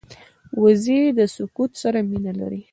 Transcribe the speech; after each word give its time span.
وزې 0.61 1.01
د 1.17 1.19
سکوت 1.35 1.71
سره 1.81 1.99
مینه 2.09 2.33
لري 2.39 2.61